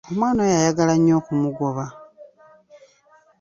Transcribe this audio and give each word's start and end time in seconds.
Omwana 0.09 0.39
oyo 0.45 0.53
ayagala 0.59 0.93
nnyo 0.97 1.13
okumugoba. 1.21 1.85